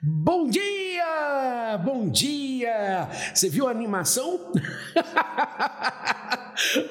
[0.00, 1.76] Bom dia!
[1.84, 3.08] Bom dia!
[3.34, 4.52] Você viu a animação?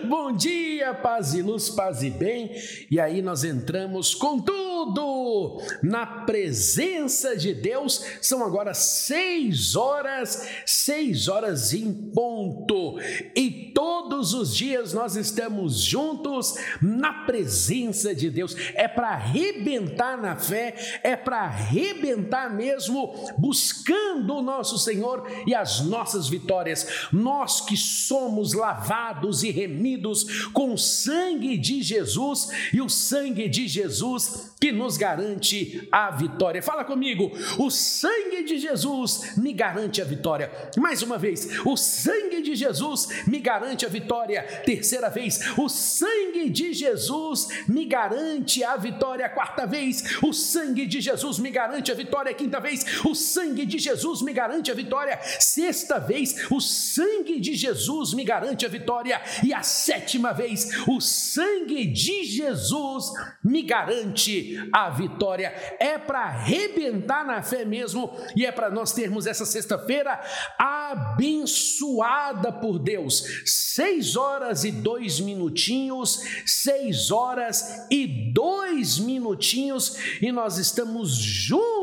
[0.05, 2.51] Bom dia, paz e luz, paz e bem.
[2.89, 8.01] E aí nós entramos com tudo na presença de Deus.
[8.21, 12.97] São agora seis horas, seis horas em ponto.
[13.35, 18.55] E todos os dias nós estamos juntos na presença de Deus.
[18.73, 25.81] É para arrebentar na fé, é para arrebentar mesmo, buscando o nosso Senhor e as
[25.81, 27.07] nossas vitórias.
[27.11, 33.67] Nós que somos lavados e remidos com o sangue de Jesus e o sangue de
[33.67, 36.61] Jesus que nos garante a vitória.
[36.61, 40.51] Fala comigo, o sangue de Jesus me garante a vitória.
[40.77, 44.43] Mais uma vez, o sangue de Jesus me garante a vitória.
[44.65, 49.29] Terceira vez, o sangue de Jesus me garante a vitória.
[49.29, 52.33] Quarta vez, o sangue de Jesus me garante a vitória.
[52.33, 55.19] Quinta vez, o sangue de Jesus me garante a vitória.
[55.39, 59.21] Sexta vez, o sangue de Jesus me garante a vitória.
[59.47, 65.53] E a sétima vez, o sangue de Jesus me garante a vitória.
[65.79, 70.19] É para arrebentar na fé mesmo e é para nós termos essa sexta-feira
[70.59, 73.23] abençoada por Deus.
[73.45, 81.76] Seis horas e dois minutinhos, seis horas e dois minutinhos, e nós estamos juntos,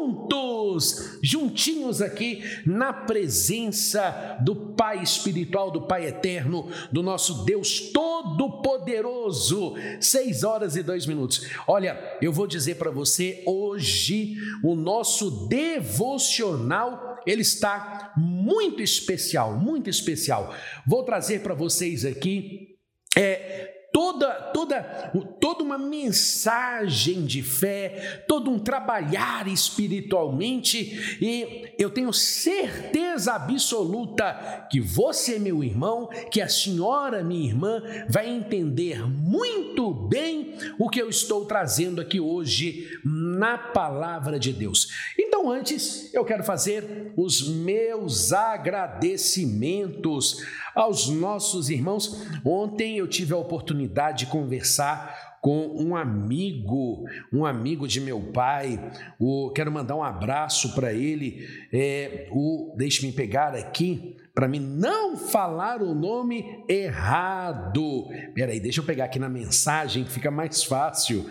[1.23, 9.75] juntinhos aqui na presença do Pai espiritual, do Pai eterno, do nosso Deus Todo-Poderoso.
[10.01, 11.49] Seis horas e dois minutos.
[11.67, 19.89] Olha, eu vou dizer para você hoje o nosso devocional ele está muito especial, muito
[19.89, 20.55] especial.
[20.87, 22.77] Vou trazer para vocês aqui
[23.17, 24.83] é, toda, toda,
[25.39, 34.81] toda uma mensagem de fé, todo um trabalhar espiritualmente, e eu tenho certeza absoluta que
[34.81, 41.09] você, meu irmão, que a senhora, minha irmã, vai entender muito bem o que eu
[41.09, 44.89] estou trazendo aqui hoje na palavra de Deus.
[45.17, 50.43] Então, antes, eu quero fazer os meus agradecimentos
[50.75, 52.27] aos nossos irmãos.
[52.45, 58.81] Ontem eu tive a oportunidade de conversar com um amigo, um amigo de meu pai.
[59.19, 61.47] O, quero mandar um abraço para ele.
[61.71, 68.09] É, o, deixe-me pegar aqui para mim não falar o nome errado.
[68.35, 71.25] Peraí, deixa eu pegar aqui na mensagem que fica mais fácil.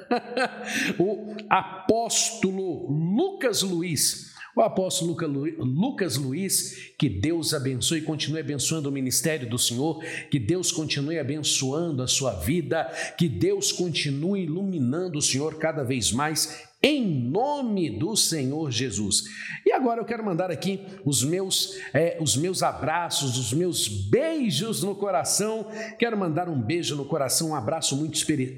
[1.00, 4.29] o apóstolo Lucas Luiz
[4.60, 5.16] o apóstolo
[5.58, 11.18] Lucas Luiz, que Deus abençoe e continue abençoando o ministério do Senhor, que Deus continue
[11.18, 12.84] abençoando a sua vida,
[13.16, 19.24] que Deus continue iluminando o Senhor cada vez mais em nome do Senhor Jesus.
[19.66, 24.82] E agora eu quero mandar aqui os meus, é, os meus abraços, os meus beijos
[24.82, 25.66] no coração.
[25.98, 28.14] Quero mandar um beijo no coração, um abraço muito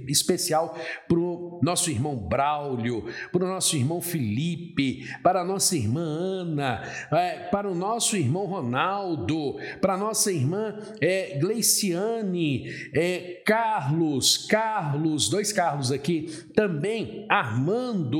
[0.08, 0.76] especial
[1.08, 6.82] para o nosso irmão Braulio, para o nosso irmão Felipe, para a nossa irmã Ana,
[7.10, 15.28] é, para o nosso irmão Ronaldo, para a nossa irmã é, Gleiciane, é, Carlos, Carlos,
[15.28, 18.11] dois Carlos aqui, também Armando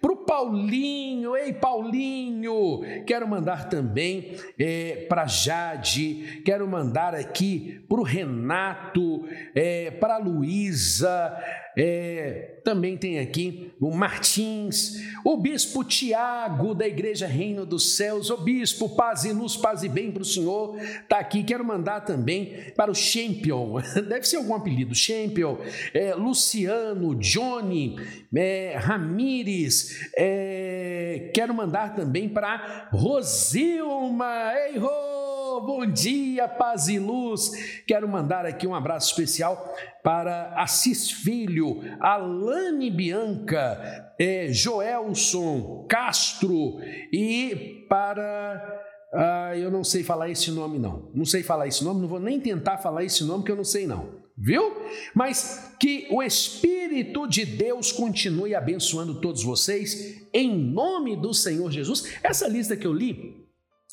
[0.00, 8.00] para o Paulinho, ei Paulinho, quero mandar também é, para Jade, quero mandar aqui para
[8.00, 11.36] o Renato, é, para a Luísa,
[11.76, 18.36] é, também tem aqui o Martins, o bispo Tiago da Igreja Reino dos Céus, o
[18.36, 21.42] bispo, paz e luz, paz e bem para o Senhor, está aqui.
[21.42, 25.58] Quero mandar também para o Champion, deve ser algum apelido, Champion,
[25.94, 27.96] é, Luciano, Johnny,
[28.34, 35.37] é, Ramires, é, quero mandar também para Rosilma, ei, Rô!
[35.56, 37.50] Bom dia, paz e luz.
[37.86, 46.78] Quero mandar aqui um abraço especial para Assis Filho, Alane Bianca, é, Joelson Castro
[47.12, 48.84] e para.
[49.12, 51.10] Ah, eu não sei falar esse nome, não.
[51.14, 53.64] Não sei falar esse nome, não vou nem tentar falar esse nome, que eu não
[53.64, 54.18] sei, não.
[54.36, 54.76] Viu?
[55.14, 62.14] Mas que o Espírito de Deus continue abençoando todos vocês, em nome do Senhor Jesus.
[62.22, 63.47] Essa lista que eu li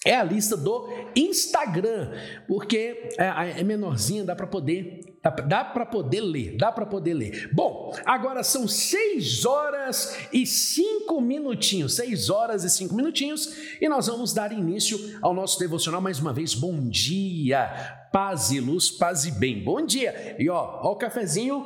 [0.06, 2.12] é a lista do Instagram,
[2.48, 7.16] porque é, é menorzinha, dá para poder dá, dá para poder ler, dá para poder
[7.16, 7.50] ler.
[7.52, 14.06] Bom, agora são seis horas e cinco minutinhos, seis horas e cinco minutinhos, e nós
[14.08, 16.54] vamos dar início ao nosso devocional mais uma vez.
[16.54, 17.68] Bom dia,
[18.14, 19.64] paz e luz, paz e bem.
[19.64, 20.36] Bom dia.
[20.38, 21.66] E ó, ó o cafezinho.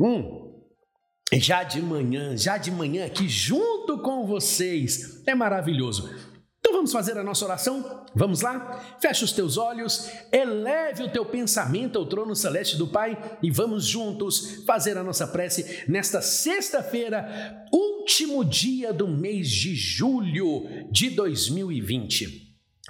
[0.00, 0.54] Hum,
[1.34, 5.22] já de manhã, já de manhã aqui junto com vocês.
[5.26, 6.08] É maravilhoso.
[6.78, 8.06] Vamos fazer a nossa oração?
[8.14, 8.96] Vamos lá?
[9.00, 13.84] Feche os teus olhos, eleve o teu pensamento ao trono celeste do Pai e vamos
[13.84, 22.47] juntos fazer a nossa prece nesta sexta-feira, último dia do mês de julho de 2020.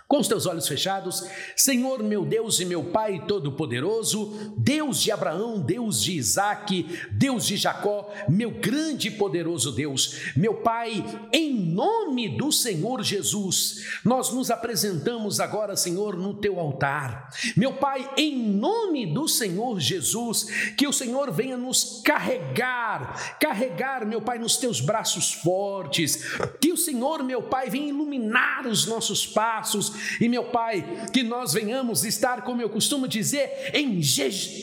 [0.09, 5.61] Com os teus olhos fechados, Senhor meu Deus e meu Pai Todo-Poderoso, Deus de Abraão,
[5.61, 12.39] Deus de Isaac, Deus de Jacó, meu grande e poderoso Deus, meu Pai, em nome
[12.39, 17.29] do Senhor Jesus, nós nos apresentamos agora, Senhor, no teu altar.
[17.55, 24.23] Meu Pai, em nome do Senhor Jesus, que o Senhor venha nos carregar, carregar, meu
[24.23, 26.25] Pai, nos teus braços fortes,
[26.59, 31.53] que o Senhor, meu Pai, venha iluminar os nossos passos e meu Pai, que nós
[31.53, 34.01] venhamos estar, como eu costumo dizer, em,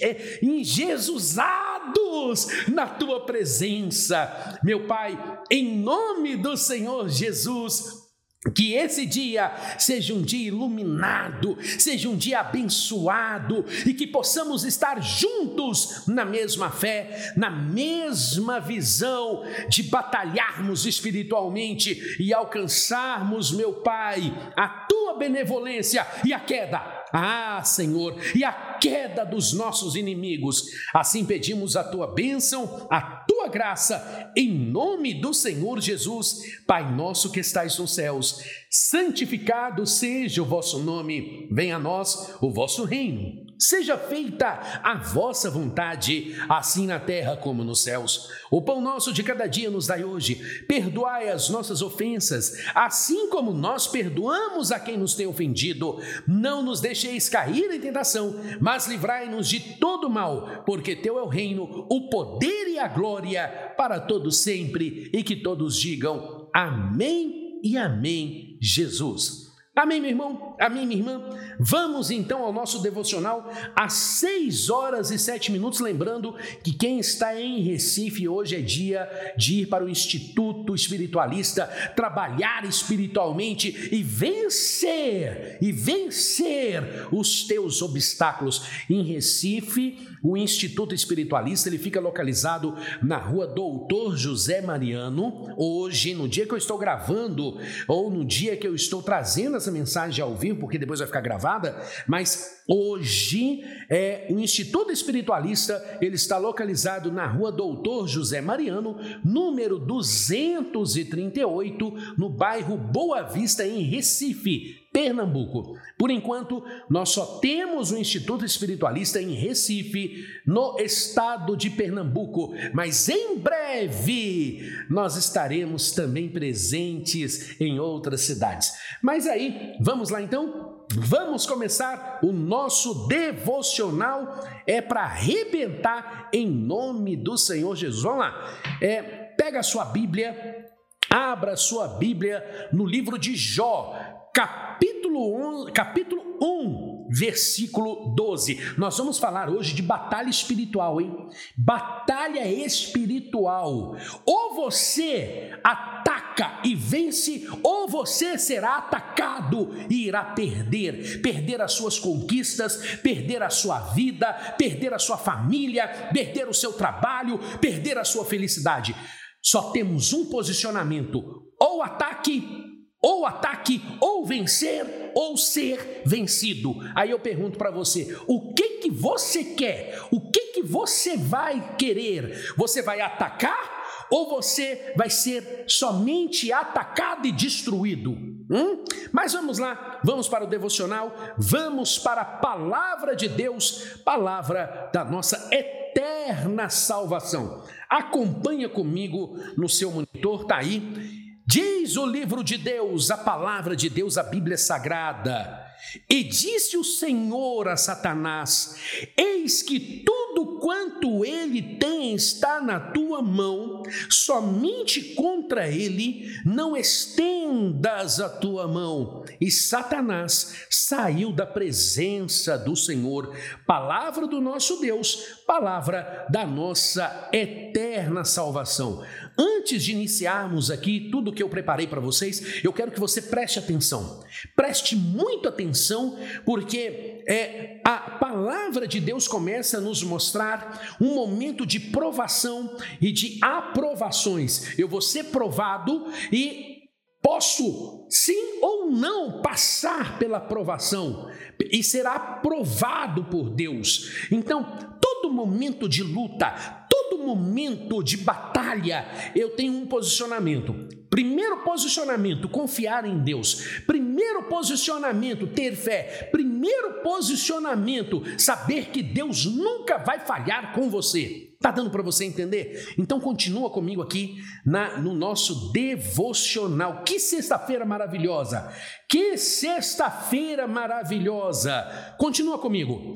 [0.01, 4.59] é, Jesusados na tua presença.
[4.63, 5.17] Meu Pai,
[5.49, 8.04] em nome do Senhor Jesus,
[8.53, 15.01] que esse dia seja um dia iluminado, seja um dia abençoado e que possamos estar
[15.01, 24.67] juntos na mesma fé, na mesma visão de batalharmos espiritualmente e alcançarmos, meu Pai, a
[24.67, 27.05] tua benevolência e a queda.
[27.17, 30.65] Ah, Senhor, e a queda dos nossos inimigos.
[30.93, 33.01] Assim pedimos a tua bênção, a
[33.47, 40.45] graça, em nome do Senhor Jesus, Pai nosso que estais nos céus santificado seja o
[40.45, 43.44] vosso nome, venha a nós o vosso reino.
[43.57, 48.29] Seja feita a vossa vontade, assim na terra como nos céus.
[48.51, 50.63] O pão nosso de cada dia nos dai hoje.
[50.67, 55.99] Perdoai as nossas ofensas, assim como nós perdoamos a quem nos tem ofendido.
[56.27, 61.27] Não nos deixeis cair em tentação, mas livrai-nos de todo mal, porque teu é o
[61.27, 67.77] reino, o poder e a glória para todos sempre, e que todos digam amém e
[67.77, 69.45] amém, Jesus.
[69.75, 70.55] Amém, meu irmão?
[70.57, 71.21] Amém, minha irmã?
[71.59, 75.79] Vamos então ao nosso devocional às 6 horas e 7 minutos.
[75.79, 81.65] Lembrando que quem está em Recife hoje é dia de ir para o Instituto Espiritualista,
[81.95, 88.63] trabalhar espiritualmente e vencer, e vencer os teus obstáculos.
[88.89, 92.73] Em Recife, o Instituto Espiritualista ele fica localizado
[93.03, 95.53] na rua Doutor José Mariano.
[95.55, 99.71] Hoje, no dia que eu estou gravando, ou no dia que eu estou trazendo essa
[99.71, 106.15] mensagem ao vivo, porque depois vai ficar gravada, mas hoje é, o Instituto Espiritualista ele
[106.15, 114.84] está localizado na rua Doutor José Mariano, número 238, no bairro Boa Vista, em Recife.
[114.95, 115.77] Pernambuco.
[115.97, 123.09] Por enquanto, nós só temos o Instituto Espiritualista em Recife, no estado de Pernambuco, mas
[123.09, 128.71] em breve nós estaremos também presentes em outras cidades.
[129.03, 130.85] Mas aí, vamos lá então?
[130.93, 138.03] Vamos começar o nosso devocional é para arrebentar em nome do Senhor Jesus.
[138.03, 138.59] Vamos lá.
[138.81, 140.69] É, pega a sua Bíblia,
[141.09, 148.75] abra a sua Bíblia no livro de Jó, capítulo 1, capítulo 1, versículo 12.
[148.77, 151.29] Nós vamos falar hoje de batalha espiritual, hein?
[151.57, 153.95] Batalha espiritual.
[154.25, 161.97] Ou você ataca e vence, ou você será atacado e irá perder, perder as suas
[161.97, 168.03] conquistas, perder a sua vida, perder a sua família, perder o seu trabalho, perder a
[168.03, 168.93] sua felicidade.
[169.41, 171.23] Só temos um posicionamento:
[171.57, 172.74] ou ataque
[173.05, 176.75] ou ataque, ou vencer, ou ser vencido.
[176.95, 180.01] Aí eu pergunto para você, o que que você quer?
[180.09, 182.51] O que que você vai querer?
[182.57, 188.09] Você vai atacar ou você vai ser somente atacado e destruído?
[188.49, 188.83] Hum?
[189.11, 195.05] Mas vamos lá, vamos para o devocional, vamos para a palavra de Deus, palavra da
[195.05, 197.63] nossa eterna salvação.
[197.87, 201.24] Acompanha comigo no seu monitor, tá aí.
[201.47, 205.63] Diz o livro de Deus, a palavra de Deus, a Bíblia Sagrada.
[206.09, 208.75] E disse o Senhor a Satanás:
[209.15, 218.19] Eis que tudo quanto ele tem está na tua mão, somente contra ele não estendas
[218.19, 219.23] a tua mão.
[219.39, 223.35] E Satanás saiu da presença do Senhor.
[223.67, 229.03] Palavra do nosso Deus, palavra da nossa eterna salvação.
[229.37, 233.59] Antes de iniciarmos aqui tudo que eu preparei para vocês, eu quero que você preste
[233.59, 234.23] atenção.
[234.55, 241.65] Preste muito atenção, porque é, a palavra de Deus começa a nos mostrar um momento
[241.65, 244.77] de provação e de aprovações.
[244.79, 246.75] Eu vou ser provado e
[247.21, 251.27] posso sim ou não passar pela provação
[251.71, 254.27] e ser aprovado por Deus.
[254.31, 254.63] Então,
[255.01, 260.73] todo momento de luta, todo momento de batalha, eu tenho um posicionamento.
[261.09, 263.81] Primeiro posicionamento, confiar em Deus.
[263.87, 266.29] Primeiro posicionamento, ter fé.
[266.31, 271.55] Primeiro posicionamento, saber que Deus nunca vai falhar com você.
[271.61, 272.93] Tá dando para você entender?
[272.97, 274.35] Então continua comigo aqui
[274.65, 277.03] na, no nosso devocional.
[277.03, 278.71] Que sexta-feira maravilhosa!
[279.09, 282.15] Que sexta-feira maravilhosa!
[282.17, 283.15] Continua comigo.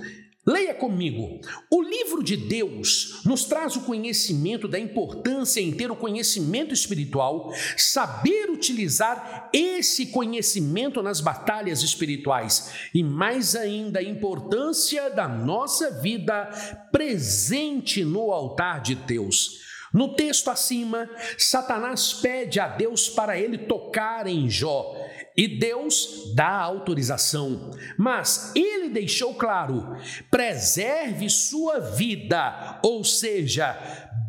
[0.50, 1.40] Leia comigo.
[1.70, 7.54] O livro de Deus nos traz o conhecimento da importância em ter o conhecimento espiritual,
[7.78, 16.50] saber utilizar esse conhecimento nas batalhas espirituais e, mais ainda, a importância da nossa vida
[16.92, 19.60] presente no altar de Deus.
[19.94, 24.96] No texto acima, Satanás pede a Deus para ele tocar em Jó
[25.36, 29.96] e Deus dá autorização, mas ele deixou claro:
[30.30, 33.78] preserve sua vida, ou seja,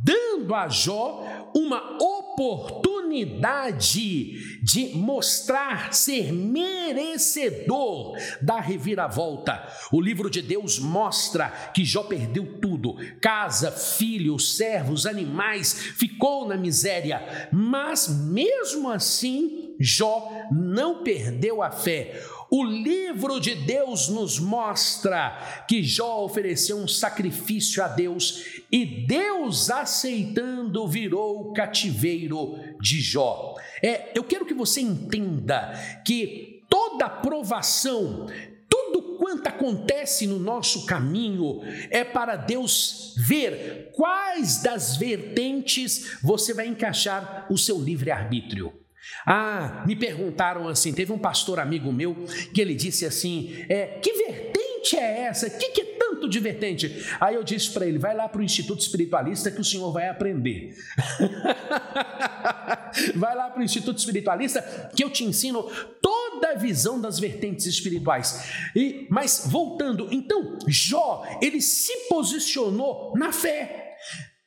[0.04, 9.66] dando a Jó uma oportunidade de mostrar ser merecedor da reviravolta.
[9.90, 16.56] O livro de Deus mostra que Jó perdeu tudo: casa, filhos, servos, animais, ficou na
[16.56, 22.22] miséria, mas mesmo assim, Jó não perdeu a fé.
[22.50, 29.70] O livro de Deus nos mostra que Jó ofereceu um sacrifício a Deus e Deus,
[29.70, 33.54] aceitando, virou o cativeiro de Jó.
[33.82, 35.72] É, eu quero que você entenda
[36.04, 38.26] que toda provação,
[38.68, 46.66] tudo quanto acontece no nosso caminho é para Deus ver quais das vertentes você vai
[46.66, 48.79] encaixar o seu livre-arbítrio.
[49.26, 52.14] Ah, me perguntaram assim: teve um pastor amigo meu
[52.52, 55.46] que ele disse assim: é, que vertente é essa?
[55.46, 57.06] O que, que é tanto de vertente?
[57.20, 60.08] Aí eu disse para ele: vai lá para o Instituto Espiritualista que o senhor vai
[60.08, 60.74] aprender.
[63.14, 65.62] vai lá para o Instituto Espiritualista que eu te ensino
[66.00, 68.70] toda a visão das vertentes espirituais.
[68.74, 73.96] E, mas voltando, então, Jó, ele se posicionou na fé.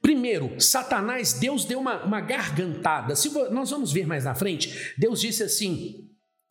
[0.03, 3.15] Primeiro, Satanás, Deus deu uma, uma gargantada.
[3.15, 6.10] Se nós vamos ver mais na frente, Deus disse assim: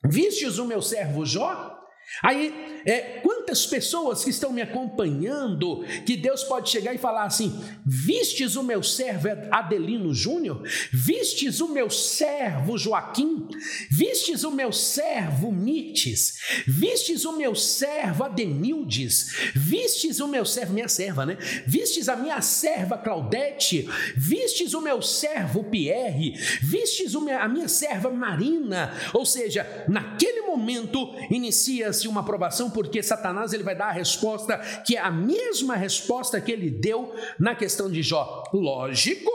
[0.09, 1.79] Vistes o meu servo Jó?
[2.23, 3.21] Aí, é,
[3.53, 8.63] quantas pessoas que estão me acompanhando, que Deus pode chegar e falar assim: Vistes o
[8.63, 10.63] meu servo Adelino Júnior?
[10.91, 13.47] Vistes o meu servo Joaquim?
[13.91, 16.39] Vistes o meu servo Mites?
[16.67, 19.53] Vistes o meu servo Ademildes?
[19.55, 21.37] Vistes o meu servo, minha serva, né?
[21.67, 23.89] Vistes a minha serva Claudete?
[24.17, 26.33] Vistes o meu servo Pierre?
[26.63, 28.95] Vistes a minha serva Marina?
[29.13, 34.97] Ou seja, naquele momento inicia-se uma aprovação, porque Satanás ele vai dar a resposta que
[34.97, 38.45] é a mesma resposta que ele deu na questão de Jó.
[38.53, 39.31] Lógico,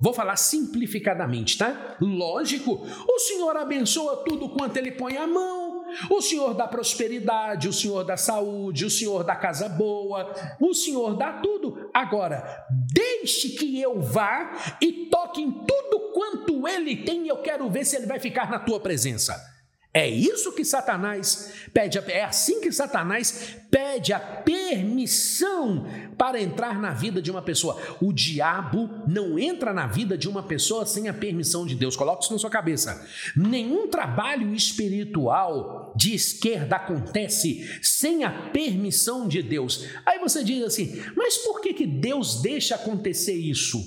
[0.00, 1.96] vou falar simplificadamente, tá?
[2.00, 5.68] Lógico, o Senhor abençoa tudo quanto ele põe a mão.
[6.10, 11.16] O Senhor dá prosperidade, o Senhor dá saúde, o Senhor dá casa boa, o Senhor
[11.16, 11.88] dá tudo.
[11.94, 17.84] Agora, deixe que eu vá e toque em tudo quanto ele tem, eu quero ver
[17.84, 19.57] se ele vai ficar na tua presença.
[19.92, 26.92] É isso que Satanás pede, é assim que Satanás pede a permissão para entrar na
[26.92, 27.80] vida de uma pessoa.
[28.00, 31.96] O diabo não entra na vida de uma pessoa sem a permissão de Deus.
[31.96, 33.06] Coloque isso na sua cabeça.
[33.34, 39.86] Nenhum trabalho espiritual de esquerda acontece sem a permissão de Deus.
[40.04, 43.78] Aí você diz assim: mas por que, que Deus deixa acontecer isso?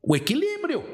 [0.00, 0.84] O equilíbrio.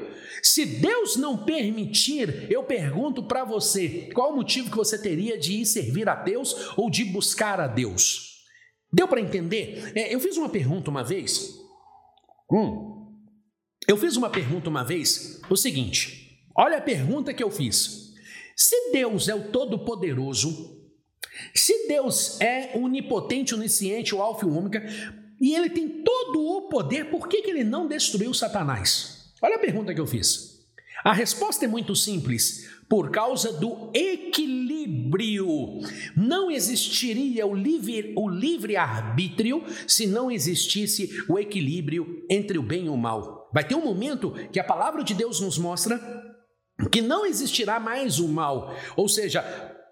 [0.41, 5.53] Se Deus não permitir, eu pergunto para você, qual o motivo que você teria de
[5.61, 8.45] ir servir a Deus ou de buscar a Deus?
[8.91, 9.91] Deu para entender?
[9.95, 11.55] É, eu fiz uma pergunta uma vez.
[12.51, 12.89] Hum,
[13.87, 18.13] eu fiz uma pergunta uma vez, o seguinte: olha a pergunta que eu fiz.
[18.55, 20.77] Se Deus é o Todo-Poderoso,
[21.53, 24.83] se Deus é onipotente, onisciente, o Alfa e o Ômega,
[25.39, 29.18] e ele tem todo o poder, por que, que ele não destruiu Satanás?
[29.41, 30.59] Olha a pergunta que eu fiz.
[31.03, 32.69] A resposta é muito simples.
[32.89, 35.47] Por causa do equilíbrio.
[36.15, 42.85] Não existiria o livre, o livre arbítrio se não existisse o equilíbrio entre o bem
[42.85, 43.49] e o mal.
[43.53, 45.99] Vai ter um momento que a palavra de Deus nos mostra
[46.91, 49.43] que não existirá mais o mal, ou seja,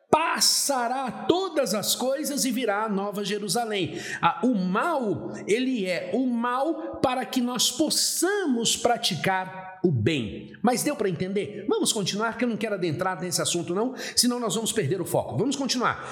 [0.10, 4.00] passará todas as coisas e virá a nova Jerusalém.
[4.22, 10.54] Ah, o mal, ele é o mal para que nós possamos praticar o bem.
[10.62, 11.66] Mas deu para entender?
[11.68, 15.06] Vamos continuar, que eu não quero adentrar nesse assunto não, senão nós vamos perder o
[15.06, 15.38] foco.
[15.38, 16.08] Vamos continuar.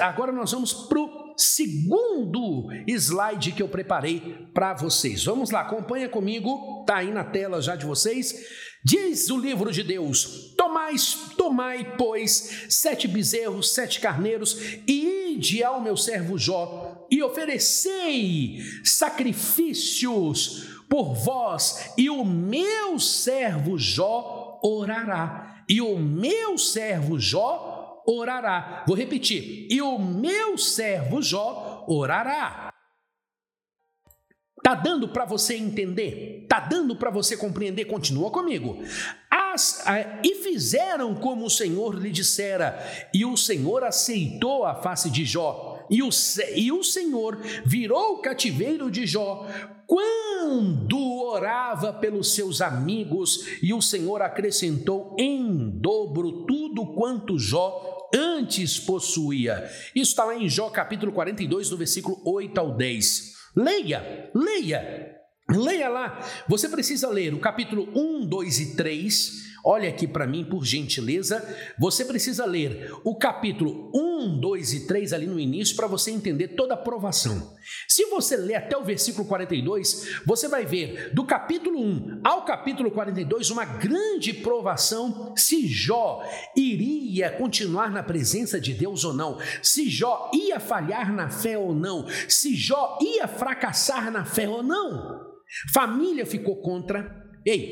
[0.00, 5.24] Agora nós vamos para o segundo slide que eu preparei para vocês.
[5.24, 8.34] Vamos lá, acompanha comigo, tá aí na tela já de vocês.
[8.84, 10.94] Diz o livro de Deus: Tomai,
[11.38, 20.68] tomai, pois, sete bezerros, sete carneiros, e ide ao meu servo Jó, e oferecei sacrifícios
[20.88, 25.64] por vós, e o meu servo Jó orará.
[25.66, 27.73] E o meu servo Jó
[28.06, 28.84] orará.
[28.86, 32.72] Vou repetir: e o meu servo Jó orará.
[34.62, 36.46] Tá dando para você entender?
[36.48, 37.84] Tá dando para você compreender?
[37.84, 38.82] Continua comigo.
[39.30, 42.78] As, a, e fizeram como o Senhor lhe dissera,
[43.12, 45.86] e o Senhor aceitou a face de Jó.
[45.90, 46.08] E o,
[46.56, 49.46] e o Senhor virou o cativeiro de Jó
[49.86, 58.78] quando orava pelos seus amigos, e o Senhor acrescentou em dobro tudo quanto Jó antes
[58.78, 59.70] possuía.
[59.94, 63.34] Isso está lá em Jó capítulo 42, do versículo 8 ao 10.
[63.56, 65.16] Leia, leia,
[65.48, 66.20] leia lá.
[66.48, 69.43] Você precisa ler o capítulo 1, 2 e 3.
[69.64, 71.42] Olha aqui para mim, por gentileza.
[71.78, 76.48] Você precisa ler o capítulo 1, 2 e 3 ali no início para você entender
[76.48, 77.56] toda a provação.
[77.88, 82.90] Se você ler até o versículo 42, você vai ver do capítulo 1 ao capítulo
[82.90, 86.22] 42 uma grande provação se Jó
[86.54, 91.74] iria continuar na presença de Deus ou não, se Jó ia falhar na fé ou
[91.74, 95.32] não, se Jó ia fracassar na fé ou não.
[95.72, 97.24] Família ficou contra.
[97.44, 97.70] Ei,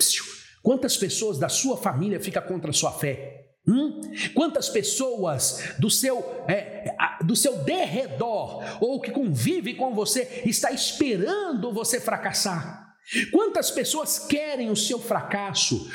[0.62, 3.42] Quantas pessoas da sua família ficam contra a sua fé?
[3.66, 4.00] Hum?
[4.34, 11.72] Quantas pessoas do seu, é, do seu derredor ou que convive com você está esperando
[11.72, 12.82] você fracassar?
[13.32, 15.90] Quantas pessoas querem o seu fracasso?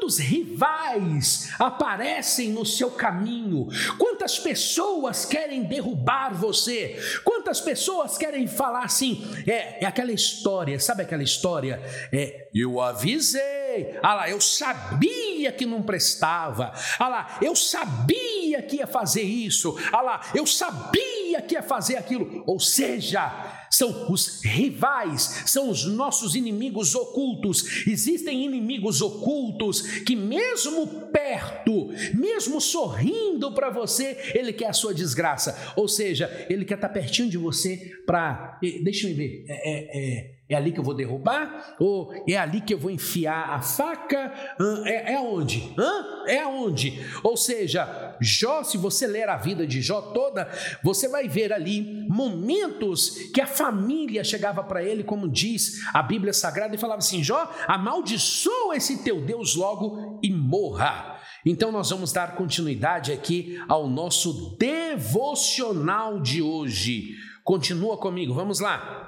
[0.00, 3.68] Quantos rivais aparecem no seu caminho?
[3.98, 6.96] Quantas pessoas querem derrubar você?
[7.22, 9.22] Quantas pessoas querem falar assim?
[9.46, 11.82] É, é aquela história, sabe aquela história?
[12.10, 18.76] É, eu avisei, ah lá, eu sabia que não prestava, ah lá, eu sabia que
[18.76, 22.42] ia fazer isso, ah lá, eu sabia que ia fazer aquilo.
[22.46, 27.86] Ou seja, são os rivais, são os nossos inimigos ocultos.
[27.86, 35.74] Existem inimigos ocultos que, mesmo perto, mesmo sorrindo para você, ele quer a sua desgraça.
[35.76, 38.58] Ou seja, ele quer estar pertinho de você para.
[38.82, 39.44] Deixa eu ver.
[39.46, 41.76] É, é, é é ali que eu vou derrubar?
[41.78, 44.32] Ou é ali que eu vou enfiar a faca?
[44.84, 45.72] É, é aonde?
[45.78, 46.24] Hã?
[46.26, 47.00] É aonde?
[47.22, 50.50] Ou seja, Jó, se você ler a vida de Jó toda,
[50.82, 56.32] você vai ver ali momentos que a família chegava para ele, como diz a Bíblia
[56.32, 61.18] Sagrada, e falava assim: Jó, amaldiçoa esse teu Deus logo e morra.
[61.44, 67.14] Então, nós vamos dar continuidade aqui ao nosso devocional de hoje.
[67.42, 69.06] Continua comigo, vamos lá.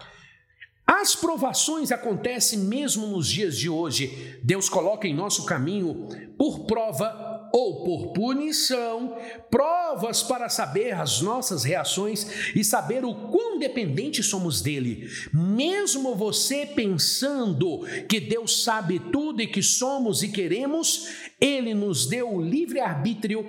[0.87, 4.39] As provações acontecem mesmo nos dias de hoje.
[4.43, 7.22] Deus coloca em nosso caminho por prova
[7.53, 9.17] ou por punição,
[9.51, 15.09] provas para saber as nossas reações e saber o quão dependentes somos dele.
[15.33, 21.09] Mesmo você pensando que Deus sabe tudo e que somos e queremos,
[21.41, 23.47] ele nos deu o livre arbítrio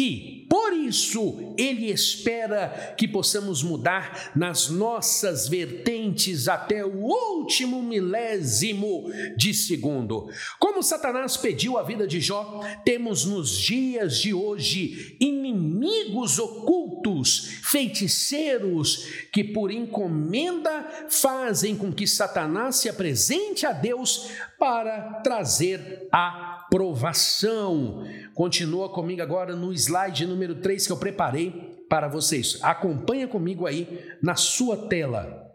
[0.00, 9.10] e, por isso, Ele espera que possamos mudar nas nossas vertentes até o último milésimo
[9.36, 10.28] de segundo.
[10.60, 19.04] Como Satanás pediu a vida de Jó, temos nos dias de hoje inimigos ocultos, feiticeiros,
[19.32, 28.04] que por encomenda fazem com que Satanás se apresente a Deus para trazer a provação.
[28.34, 32.58] Continua comigo agora no slide número 3 que eu preparei para vocês.
[32.62, 35.46] Acompanha comigo aí na sua tela.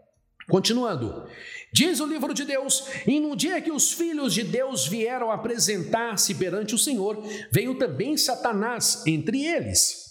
[0.48, 1.26] Continuando,
[1.72, 6.34] diz o livro de Deus: E no dia que os filhos de Deus vieram apresentar-se
[6.34, 10.03] perante o Senhor, veio também Satanás entre eles.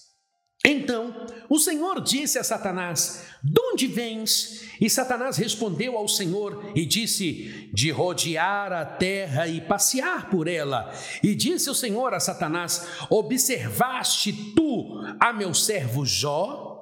[0.65, 4.63] Então o Senhor disse a Satanás: De onde vens?
[4.79, 10.93] E Satanás respondeu ao Senhor e disse: De rodear a terra e passear por ela.
[11.21, 16.73] E disse o Senhor a Satanás: Observaste tu a meu servo Jó?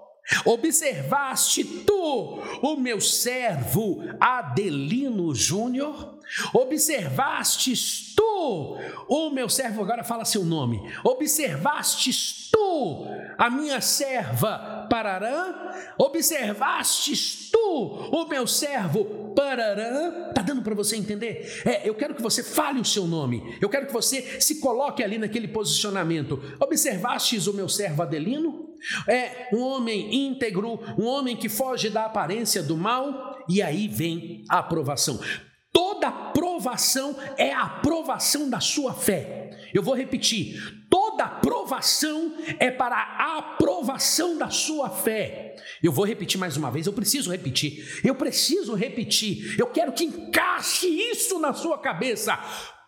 [0.46, 6.21] Observaste tu o meu servo Adelino Júnior?
[6.54, 10.82] Observastes tu o meu servo, agora fala seu nome.
[11.04, 13.06] Observastes tu
[13.38, 15.54] a minha serva Pararã?
[15.98, 20.32] Observastes tu o meu servo Pararã?
[20.34, 21.62] Tá dando para você entender?
[21.66, 23.58] É, eu quero que você fale o seu nome.
[23.62, 26.42] Eu quero que você se coloque ali naquele posicionamento.
[26.60, 28.70] Observastes o meu servo Adelino?
[29.08, 34.44] É um homem íntegro, um homem que foge da aparência do mal, e aí vem
[34.50, 35.20] a aprovação.
[35.72, 39.52] Toda aprovação é a aprovação da sua fé.
[39.74, 45.56] Eu vou repetir: toda aprovação é para a aprovação da sua fé.
[45.82, 50.04] Eu vou repetir mais uma vez, eu preciso repetir, eu preciso repetir, eu quero que
[50.04, 52.38] encaixe isso na sua cabeça.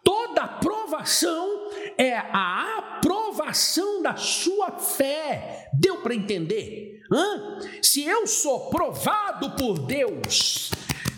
[0.04, 5.70] Toda aprovação é a aprovação da sua fé.
[5.74, 7.02] Deu para entender?
[7.10, 7.60] Hã?
[7.82, 10.72] Se eu sou provado por Deus,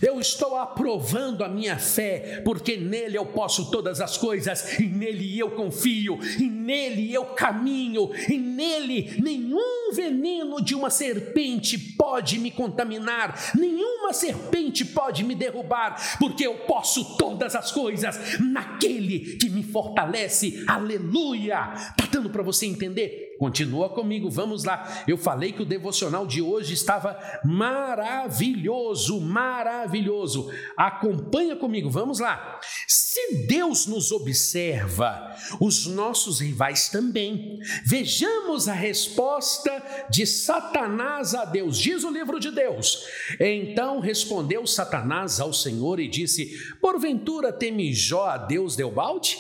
[0.06, 5.38] eu estou aprovando a minha fé, porque nele eu posso todas as coisas, e nele
[5.40, 12.52] eu confio, e nele eu caminho, e nele nenhum veneno de uma serpente pode me
[12.52, 19.64] contaminar, nenhuma serpente pode me derrubar, porque eu posso todas as coisas naquele que me
[19.64, 20.64] fortalece.
[20.68, 21.74] Aleluia!
[21.98, 23.25] Tá dando para você entender?
[23.46, 25.04] Continua comigo, vamos lá.
[25.08, 30.52] Eu falei que o devocional de hoje estava maravilhoso, maravilhoso.
[30.76, 32.60] Acompanha comigo, vamos lá.
[32.88, 35.32] Se Deus nos observa,
[35.62, 37.60] os nossos rivais também.
[37.86, 41.78] Vejamos a resposta de Satanás a Deus.
[41.78, 43.06] Diz o livro de Deus.
[43.40, 49.38] Então respondeu Satanás ao Senhor e disse: Porventura teme Jó a Deus deu balde?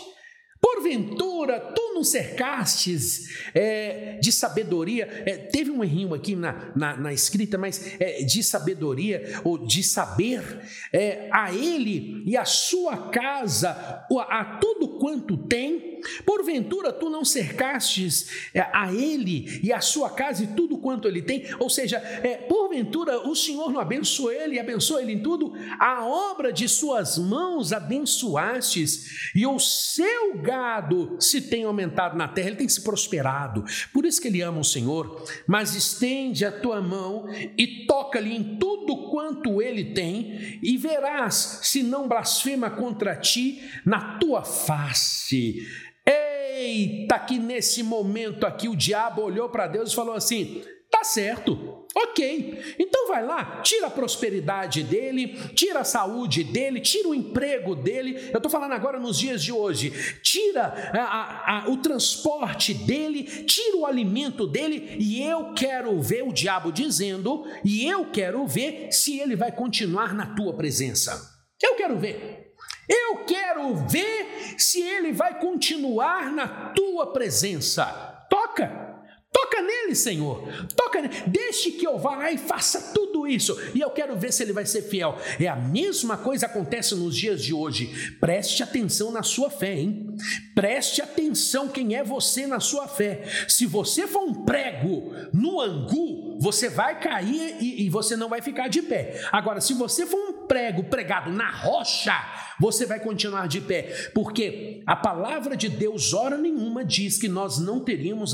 [0.61, 7.13] Porventura, tu não cercastes é, de sabedoria, é, teve um errinho aqui na, na, na
[7.13, 10.43] escrita, mas é, de sabedoria ou de saber,
[10.91, 18.49] é, a ele e a sua casa, a tudo quanto tem, Porventura tu não cercastes
[18.53, 21.45] é, a ele e a sua casa e tudo quanto ele tem?
[21.59, 25.53] Ou seja, é, porventura o Senhor não abençoou ele e abençoou ele em tudo?
[25.79, 32.47] A obra de suas mãos abençoastes e o seu gado se tem aumentado na terra,
[32.47, 33.63] ele tem se prosperado.
[33.93, 35.23] Por isso que ele ama o Senhor.
[35.47, 41.83] Mas estende a tua mão e toca-lhe em tudo quanto ele tem e verás se
[41.83, 45.65] não blasfema contra ti na tua face.
[46.05, 50.63] Eita, que nesse momento aqui o diabo olhou para Deus e falou assim:
[51.05, 57.15] certo, ok, então vai lá, tira a prosperidade dele, tira a saúde dele, tira o
[57.15, 58.29] emprego dele.
[58.31, 59.91] Eu estou falando agora nos dias de hoje,
[60.21, 60.63] tira
[60.93, 66.33] a, a, a, o transporte dele, tira o alimento dele, e eu quero ver o
[66.33, 71.33] diabo dizendo, e eu quero ver se ele vai continuar na tua presença.
[71.61, 72.53] Eu quero ver.
[72.87, 77.85] Eu quero ver se ele vai continuar na tua presença.
[78.29, 78.94] Toca,
[79.35, 80.47] toca nele, Senhor.
[80.75, 81.13] Toca nele.
[81.27, 83.59] Deixe que eu vá lá e faça tudo isso.
[83.73, 85.17] E eu quero ver se ele vai ser fiel.
[85.37, 88.15] É a mesma coisa acontece nos dias de hoje.
[88.19, 90.04] Preste atenção na sua fé, hein?
[90.53, 93.23] Preste atenção quem é você na sua fé.
[93.47, 98.41] Se você for um prego no angu, você vai cair e, e você não vai
[98.41, 99.21] ficar de pé.
[99.31, 102.15] Agora, se você for um prego pregado na rocha,
[102.59, 107.59] você vai continuar de pé, porque a palavra de Deus, hora nenhuma, diz que nós
[107.59, 108.33] não teríamos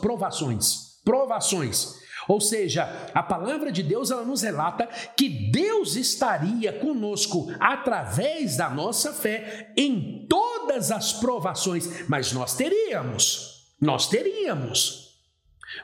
[0.00, 1.00] provações.
[1.04, 2.00] Provações.
[2.28, 8.68] Ou seja, a palavra de Deus ela nos relata que Deus estaria conosco através da
[8.70, 10.26] nossa fé em
[10.60, 15.18] todas as provações, mas nós teríamos, nós teríamos.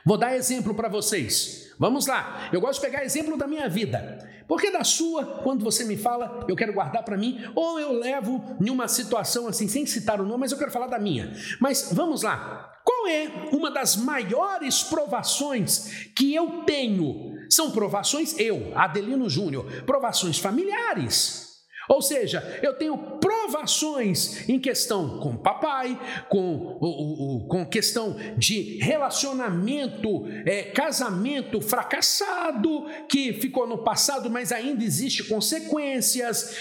[0.05, 1.73] Vou dar exemplo para vocês.
[1.79, 4.27] Vamos lá, eu gosto de pegar exemplo da minha vida.
[4.47, 8.41] Porque da sua, quando você me fala, eu quero guardar para mim, ou eu levo
[8.61, 11.33] em uma situação assim, sem citar o nome, mas eu quero falar da minha.
[11.59, 12.73] Mas vamos lá.
[12.83, 17.35] Qual é uma das maiores provações que eu tenho?
[17.49, 21.46] São provações, eu, Adelino Júnior, provações familiares.
[21.87, 25.97] Ou seja, eu tenho provações em questão com papai,
[26.29, 34.83] com, o, com questão de relacionamento, é, casamento fracassado, que ficou no passado, mas ainda
[34.83, 36.57] existe consequências.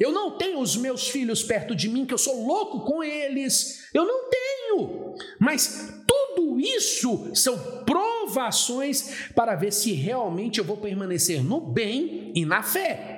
[0.00, 3.88] Eu não tenho os meus filhos perto de mim, que eu sou louco com eles.
[3.94, 5.14] Eu não tenho.
[5.38, 12.44] Mas tudo isso são provações para ver se realmente eu vou permanecer no bem e
[12.44, 13.13] na fé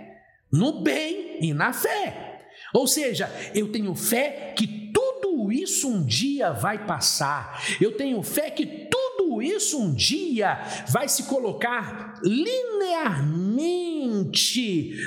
[0.51, 2.47] no bem e na fé.
[2.73, 7.63] Ou seja, eu tenho fé que tudo isso um dia vai passar.
[7.81, 13.57] Eu tenho fé que tudo isso um dia vai se colocar linearmente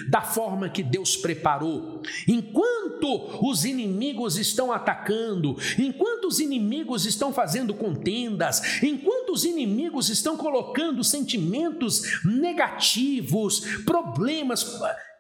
[0.10, 2.02] da forma que Deus preparou.
[2.28, 10.38] Enquanto os inimigos estão atacando, enquanto os inimigos estão fazendo contendas, enquanto os inimigos estão
[10.38, 14.63] colocando sentimentos negativos, problemas,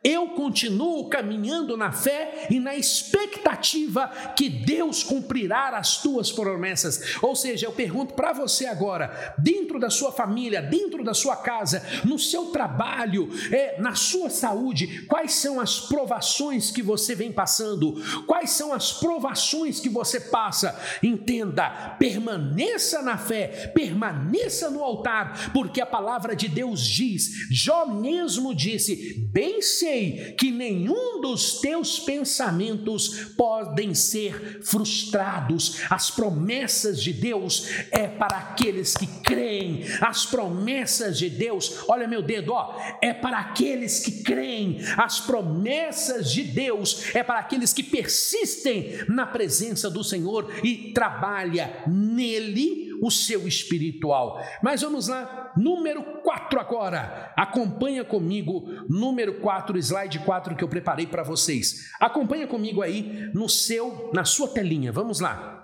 [0.01, 7.17] eu continuo caminhando na fé e na expectativa que Deus cumprirá as tuas promessas.
[7.21, 11.85] Ou seja, eu pergunto para você agora, dentro da sua família, dentro da sua casa,
[12.05, 17.93] no seu trabalho, é, na sua saúde, quais são as provações que você vem passando?
[18.25, 20.79] Quais são as provações que você passa?
[21.03, 28.55] Entenda, permaneça na fé, permaneça no altar, porque a palavra de Deus diz, Jó mesmo
[28.55, 35.81] disse, bem sei sei que nenhum dos teus pensamentos podem ser frustrados.
[35.89, 39.83] As promessas de Deus é para aqueles que creem.
[40.01, 44.79] As promessas de Deus, olha meu dedo, ó, é para aqueles que creem.
[44.97, 51.83] As promessas de Deus é para aqueles que persistem na presença do Senhor e trabalha
[51.87, 54.41] nele o seu espiritual.
[54.61, 57.33] Mas vamos lá, número 4 agora.
[57.35, 61.89] Acompanha comigo, número 4, slide 4 que eu preparei para vocês.
[61.99, 64.91] Acompanha comigo aí no seu, na sua telinha.
[64.91, 65.59] Vamos lá.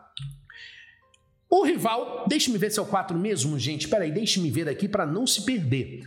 [1.50, 3.88] O rival, deixe-me ver se é o 4 mesmo, gente.
[3.88, 6.02] Peraí, deixe-me ver aqui para não se perder.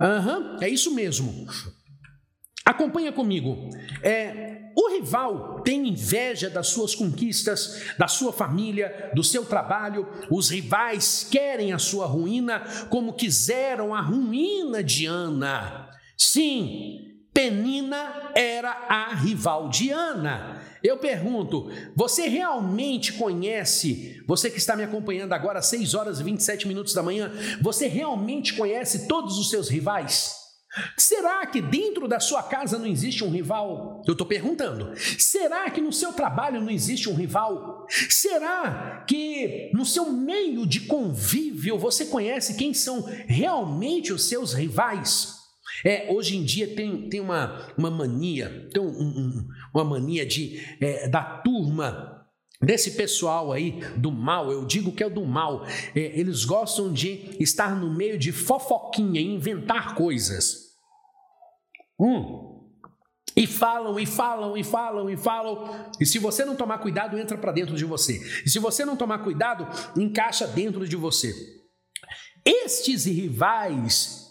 [0.00, 1.46] Aham, uhum, é isso mesmo.
[2.64, 3.68] Acompanha comigo.
[4.02, 10.08] É, o rival tem inveja das suas conquistas, da sua família, do seu trabalho.
[10.30, 15.90] Os rivais querem a sua ruína como quiseram a ruína de Ana.
[16.16, 20.62] Sim, Penina era a rival de Ana.
[20.82, 26.22] Eu pergunto, você realmente conhece, você que está me acompanhando agora às 6 horas e
[26.22, 30.43] 27 minutos da manhã, você realmente conhece todos os seus rivais?
[30.96, 34.02] Será que dentro da sua casa não existe um rival?
[34.06, 34.92] Eu estou perguntando.
[34.96, 37.86] Será que no seu trabalho não existe um rival?
[37.88, 45.34] Será que no seu meio de convívio você conhece quem são realmente os seus rivais?
[45.84, 50.60] É, hoje em dia tem, tem uma, uma mania, tem um, um, uma mania de,
[50.80, 52.24] é, da turma
[52.60, 57.36] desse pessoal aí do mal, eu digo que é do mal, é, eles gostam de
[57.40, 60.63] estar no meio de fofoquinha, inventar coisas.
[61.98, 62.54] Hum.
[63.36, 65.90] E falam, e falam, e falam, e falam.
[66.00, 68.20] E se você não tomar cuidado, entra para dentro de você.
[68.44, 69.66] E se você não tomar cuidado,
[70.00, 71.34] encaixa dentro de você.
[72.44, 74.24] Estes rivais,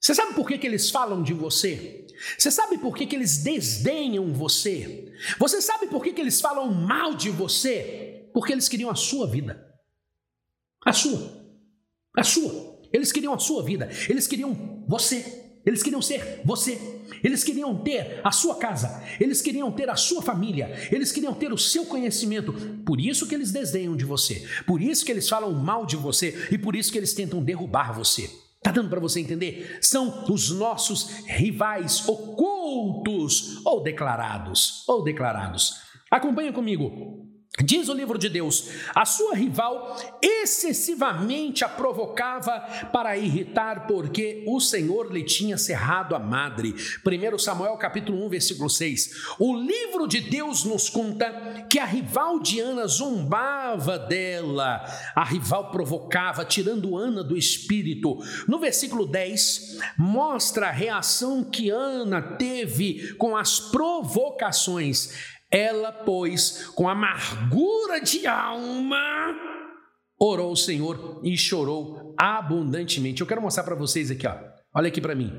[0.00, 2.06] você sabe por que, que eles falam de você?
[2.38, 5.12] Você sabe por que, que eles desdenham você?
[5.38, 8.30] Você sabe por que, que eles falam mal de você?
[8.32, 9.66] Porque eles queriam a sua vida.
[10.84, 11.44] A sua.
[12.16, 12.80] A sua.
[12.92, 13.90] Eles queriam a sua vida.
[14.08, 15.45] Eles queriam você.
[15.66, 16.80] Eles queriam ser você.
[17.24, 19.02] Eles queriam ter a sua casa.
[19.18, 20.72] Eles queriam ter a sua família.
[20.92, 22.52] Eles queriam ter o seu conhecimento.
[22.84, 24.46] Por isso que eles desdenham de você.
[24.64, 27.92] Por isso que eles falam mal de você e por isso que eles tentam derrubar
[27.92, 28.30] você.
[28.62, 29.78] Tá dando para você entender?
[29.80, 35.80] São os nossos rivais ocultos ou declarados, ou declarados.
[36.10, 37.25] Acompanha comigo.
[37.64, 42.60] Diz o livro de Deus: a sua rival excessivamente a provocava
[42.92, 46.74] para irritar, porque o Senhor lhe tinha cerrado a madre.
[47.04, 49.36] 1 Samuel capítulo 1, versículo 6.
[49.38, 55.70] O livro de Deus nos conta que a rival de Ana zombava dela, a rival
[55.70, 58.18] provocava, tirando Ana do espírito.
[58.46, 66.86] No versículo 10, mostra a reação que Ana teve com as provocações ela, pois, com
[66.86, 69.34] amargura de alma,
[70.20, 73.22] orou ao Senhor e chorou abundantemente.
[73.22, 74.36] Eu quero mostrar para vocês aqui, ó.
[74.74, 75.32] Olha aqui para mim.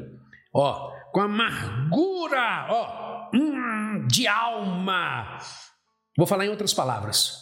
[0.52, 5.38] Ó, com amargura, ó, hum, de alma.
[6.18, 7.38] Vou falar em outras palavras.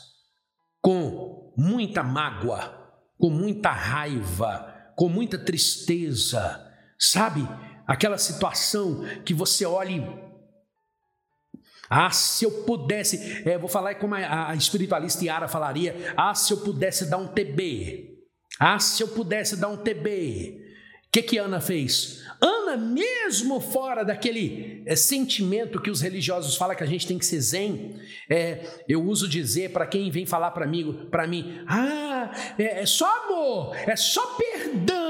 [0.81, 2.77] Com muita mágoa,
[3.17, 6.61] com muita raiva, com muita tristeza.
[6.99, 7.47] Sabe?
[7.87, 10.24] Aquela situação que você olha
[11.89, 16.53] ah, se eu pudesse, é, vou falar como a, a espiritualista Yara falaria: ah, se
[16.53, 18.15] eu pudesse dar um TB.
[18.59, 20.64] Ah, se eu pudesse dar um TB.
[21.15, 22.25] Que, que Ana fez?
[22.41, 27.25] Ana, mesmo fora daquele é, sentimento que os religiosos falam que a gente tem que
[27.25, 27.95] ser zen,
[28.29, 32.85] é, eu uso dizer para quem vem falar para mim, para mim, ah, é, é
[32.85, 35.05] só amor, é só perdão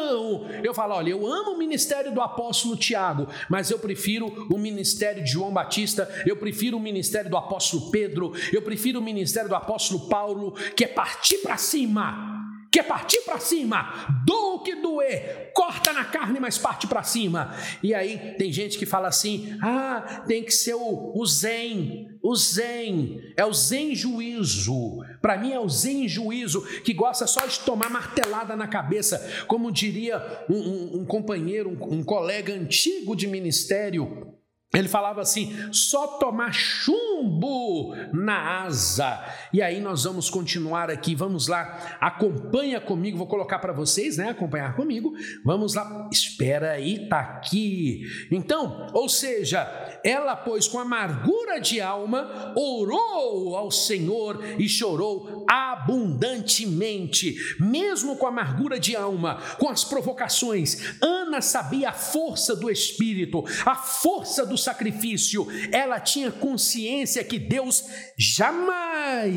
[0.63, 5.23] eu falo, olha, eu amo o ministério do apóstolo Tiago, mas eu prefiro o ministério
[5.23, 9.55] de João Batista, eu prefiro o ministério do apóstolo Pedro, eu prefiro o ministério do
[9.55, 12.44] apóstolo Paulo, que é partir para cima
[12.75, 17.55] quer partir para cima, do o que doer, corta na carne, mas parte para cima.
[17.81, 22.35] E aí tem gente que fala assim: ah, tem que ser o, o zen, o
[22.35, 24.99] zen, é o zen juízo.
[25.21, 29.71] Para mim é o zen juízo que gosta só de tomar martelada na cabeça, como
[29.71, 34.34] diria um, um, um companheiro, um, um colega antigo de ministério.
[34.77, 39.23] Ele falava assim: só tomar chumbo na asa.
[39.53, 44.29] E aí nós vamos continuar aqui, vamos lá, acompanha comigo, vou colocar para vocês, né?
[44.29, 45.13] Acompanhar comigo.
[45.43, 48.03] Vamos lá, espera aí, tá aqui.
[48.31, 49.65] Então, ou seja,
[50.03, 58.79] ela, pois, com amargura de alma, orou ao Senhor e chorou abundantemente, mesmo com amargura
[58.79, 60.97] de alma, com as provocações.
[61.01, 65.47] Ana sabia a força do Espírito, a força do sacrifício.
[65.71, 67.83] Ela tinha consciência que Deus
[68.17, 69.35] jamais,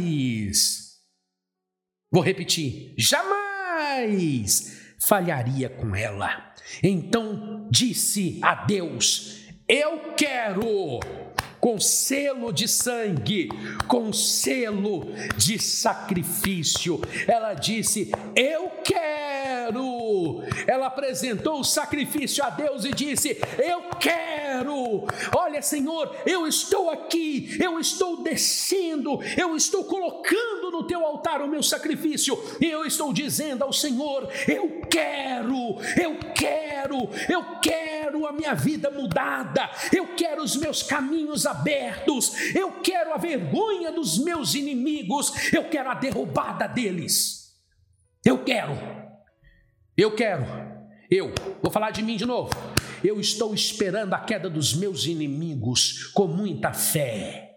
[2.11, 6.55] vou repetir, jamais falharia com ela.
[6.83, 11.01] Então disse a Deus: Eu quero
[11.61, 13.49] com selo de sangue,
[13.87, 17.01] com selo de sacrifício.
[17.27, 20.43] Ela disse: Eu quero.
[20.67, 25.07] Ela apresentou o sacrifício a Deus e disse: Eu quero.
[25.37, 31.49] Olha, Senhor, eu estou aqui, eu estou descendo, eu estou colocando no teu altar o
[31.49, 38.33] meu sacrifício, e eu estou dizendo ao Senhor: Eu quero, eu quero, eu quero a
[38.33, 44.55] minha vida mudada, eu quero os meus caminhos abertos, eu quero a vergonha dos meus
[44.55, 47.55] inimigos, eu quero a derrubada deles.
[48.25, 48.77] Eu quero,
[49.97, 50.45] eu quero,
[51.11, 52.51] eu, vou falar de mim de novo.
[53.03, 57.48] Eu estou esperando a queda dos meus inimigos com muita fé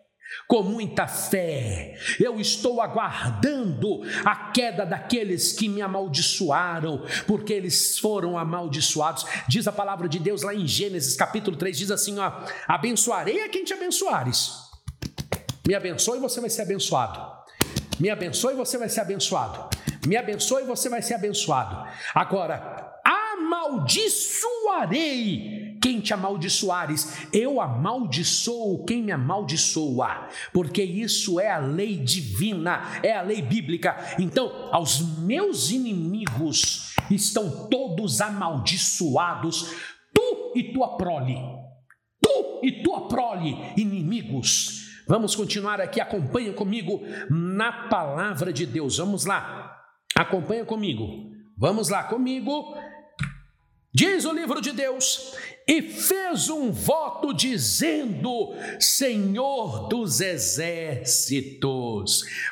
[0.52, 1.96] com muita fé.
[2.20, 9.26] Eu estou aguardando a queda daqueles que me amaldiçoaram, porque eles foram amaldiçoados.
[9.48, 12.34] Diz a palavra de Deus lá em Gênesis capítulo 3, diz assim, ó:
[12.68, 14.52] "Abençoarei a quem te abençoares".
[15.66, 17.32] Me abençoe e você vai ser abençoado.
[17.98, 19.70] Me abençoe e você vai ser abençoado.
[20.06, 21.90] Me abençoe e você vai ser abençoado.
[22.14, 31.98] Agora, amaldiçoarei quem te amaldiçoares, eu amaldiçoo quem me amaldiçoa, porque isso é a lei
[31.98, 34.16] divina, é a lei bíblica.
[34.20, 39.74] Então, aos meus inimigos estão todos amaldiçoados,
[40.14, 41.36] tu e tua prole,
[42.22, 44.82] tu e tua prole, inimigos.
[45.08, 48.98] Vamos continuar aqui, acompanha comigo na palavra de Deus.
[48.98, 49.78] Vamos lá,
[50.16, 51.32] acompanha comigo.
[51.58, 52.76] Vamos lá comigo.
[53.94, 55.36] Diz o livro de Deus:
[55.72, 61.72] e fez um voto dizendo: Senhor dos exércitos.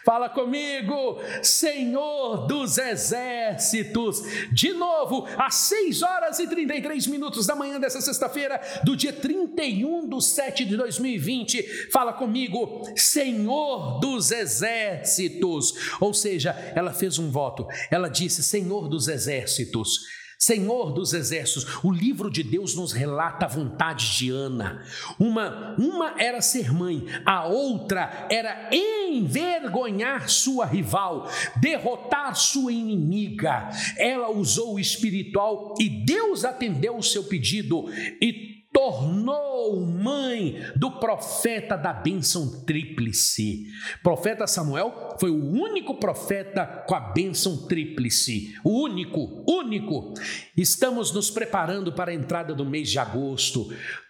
[0.06, 4.22] Fala comigo, Senhor dos exércitos.
[4.54, 10.08] De novo, às 6 horas e 33 minutos da manhã dessa sexta-feira, do dia 31
[10.08, 11.90] de 7 de 2020.
[11.92, 15.74] Fala comigo, Senhor dos exércitos.
[16.00, 17.68] Ou seja, ela fez um voto.
[17.92, 23.49] Ela disse: Senhor dos exércitos Senhor dos exércitos, o livro de Deus nos relata a
[23.49, 24.86] vontade de Ana.
[25.19, 33.69] Uma, uma era ser mãe, a outra era envergonhar sua rival, derrotar sua inimiga.
[33.97, 37.89] Ela usou o espiritual e Deus atendeu o seu pedido
[38.21, 43.66] e tornou mãe do profeta da bênção tríplice.
[44.04, 48.56] Profeta Samuel foi o único profeta com a bênção tríplice.
[48.64, 50.14] O único, único.
[50.56, 53.70] Estamos nos preparando para a entrada do mês de agosto.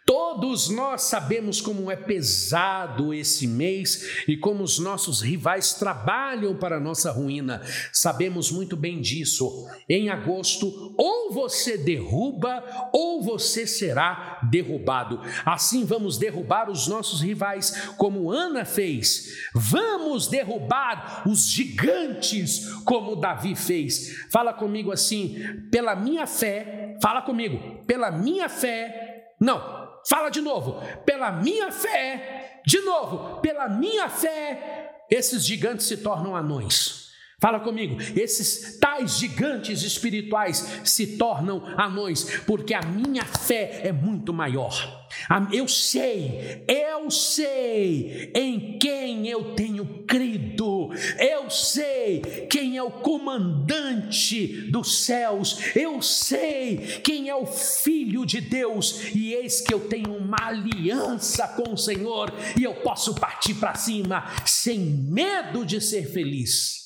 [0.10, 6.78] Todos nós sabemos como é pesado esse mês e como os nossos rivais trabalham para
[6.78, 7.62] a nossa ruína.
[7.94, 9.68] Sabemos muito bem disso.
[9.88, 15.22] Em agosto, ou você derruba ou você será derrubado.
[15.46, 19.48] Assim vamos derrubar os nossos rivais, como Ana fez.
[19.54, 24.26] Vamos derrubar os gigantes, como Davi fez.
[24.32, 25.38] Fala comigo assim,
[25.70, 29.06] pela minha fé, fala comigo, pela minha fé.
[29.40, 30.82] Não, Fala de novo.
[31.06, 37.09] Pela minha fé, de novo, pela minha fé, esses gigantes se tornam anões.
[37.40, 44.34] Fala comigo, esses tais gigantes espirituais se tornam anões, porque a minha fé é muito
[44.34, 45.08] maior.
[45.52, 54.70] Eu sei, eu sei em quem eu tenho crido, eu sei quem é o comandante
[54.70, 60.14] dos céus, eu sei quem é o Filho de Deus, e eis que eu tenho
[60.14, 66.12] uma aliança com o Senhor, e eu posso partir para cima sem medo de ser
[66.12, 66.79] feliz.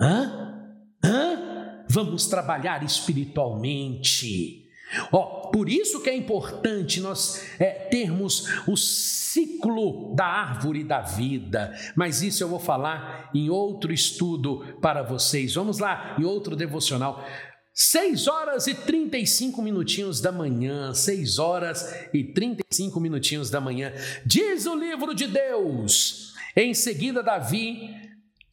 [0.00, 0.54] Hã?
[1.04, 1.84] Hã?
[1.88, 4.68] Vamos trabalhar espiritualmente.
[5.12, 11.74] Ó, por isso que é importante nós é, termos o ciclo da árvore da vida,
[11.94, 15.54] mas isso eu vou falar em outro estudo para vocês.
[15.54, 17.24] Vamos lá, em outro devocional.
[17.74, 23.92] 6 horas e 35 minutinhos da manhã, 6 horas e 35 minutinhos da manhã,
[24.26, 26.34] diz o livro de Deus.
[26.56, 27.94] Em seguida, Davi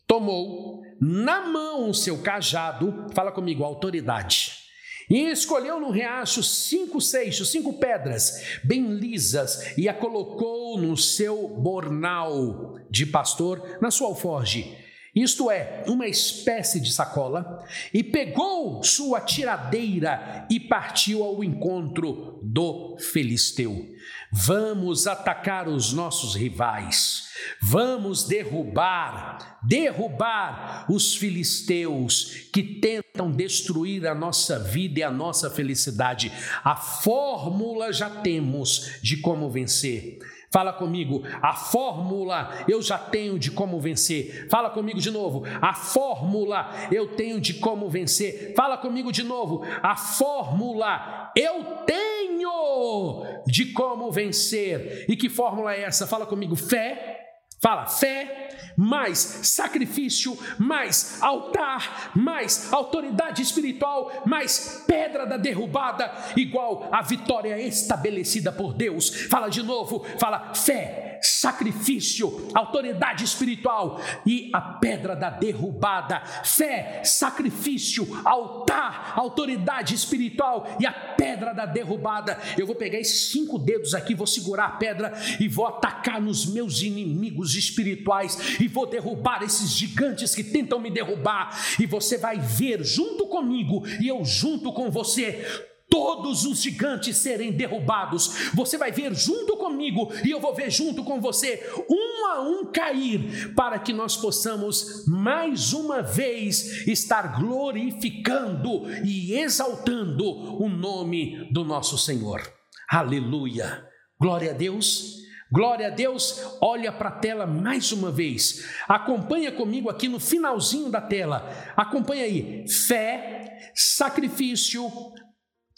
[0.06, 4.66] tomou na mão o seu cajado, fala comigo, autoridade
[5.10, 11.48] e escolheu no riacho cinco seixos, cinco pedras, bem lisas, e a colocou no seu
[11.48, 14.84] bornal de pastor, na sua alforge
[15.16, 22.98] isto é, uma espécie de sacola, e pegou sua tiradeira e partiu ao encontro do
[23.00, 23.96] filisteu.
[24.38, 27.30] Vamos atacar os nossos rivais,
[27.62, 36.34] vamos derrubar, derrubar os filisteus que tentam destruir a nossa vida e a nossa felicidade.
[36.66, 40.20] A fórmula já temos de como vencer.
[40.56, 44.48] Fala comigo, a fórmula eu já tenho de como vencer.
[44.50, 48.54] Fala comigo de novo, a fórmula eu tenho de como vencer.
[48.56, 55.04] Fala comigo de novo, a fórmula eu tenho de como vencer.
[55.10, 56.08] E que fórmula é essa?
[56.08, 57.15] Fala comigo, fé.
[57.60, 67.02] Fala, fé, mais sacrifício, mais altar, mais autoridade espiritual, mais pedra da derrubada, igual a
[67.02, 69.10] vitória estabelecida por Deus.
[69.30, 76.22] Fala de novo, fala fé, sacrifício, autoridade espiritual e a pedra da derrubada.
[76.44, 82.40] Fé, sacrifício, altar, autoridade espiritual e a pedra da derrubada.
[82.58, 86.46] Eu vou pegar esses cinco dedos aqui, vou segurar a pedra e vou atacar nos
[86.46, 91.58] meus inimigos espirituais e vou derrubar esses gigantes que tentam me derrubar.
[91.80, 97.52] E você vai ver junto comigo e eu junto com você todos os gigantes serem
[97.52, 98.50] derrubados.
[98.54, 102.66] Você vai ver junto comigo e eu vou ver junto com você, um a um
[102.66, 110.26] cair, para que nós possamos mais uma vez estar glorificando e exaltando
[110.62, 112.42] o nome do nosso Senhor.
[112.90, 113.86] Aleluia!
[114.20, 115.26] Glória a Deus.
[115.52, 118.68] Glória a Deus, olha para a tela mais uma vez.
[118.88, 121.48] Acompanha comigo aqui no finalzinho da tela.
[121.78, 122.68] Acompanha aí.
[122.68, 124.92] Fé, sacrifício,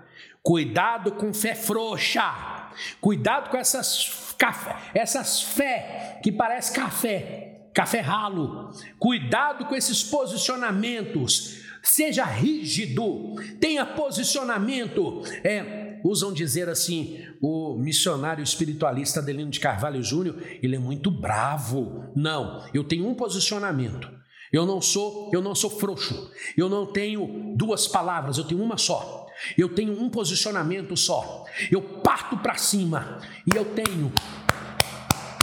[0.49, 2.71] Cuidado com fé frouxa.
[3.03, 8.71] Cuidado com essas café, essas fé que parece café, café ralo.
[8.99, 11.59] Cuidado com esses posicionamentos.
[11.83, 15.23] Seja rígido, tenha posicionamento.
[15.45, 22.11] É, usam dizer assim, o missionário espiritualista Adelino de Carvalho Júnior, ele é muito bravo.
[22.17, 24.11] Não, eu tenho um posicionamento.
[24.51, 26.31] Eu não sou, eu não sou frouxo.
[26.57, 29.28] Eu não tenho duas palavras, eu tenho uma só.
[29.57, 31.45] Eu tenho um posicionamento só.
[31.71, 34.13] Eu parto para cima e eu tenho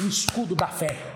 [0.02, 1.14] um escudo da fé.